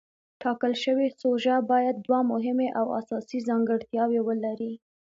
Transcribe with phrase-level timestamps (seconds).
[0.41, 4.73] ټاکل شوې سوژه باید دوه مهمې او اساسي ځانګړتیاوې ولري.